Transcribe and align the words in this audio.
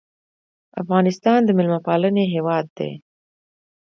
افغانستان 0.81 1.39
د 1.43 1.49
میلمه 1.57 1.79
پالنې 1.87 2.23
هیواد 2.35 2.65
دی 2.77 2.91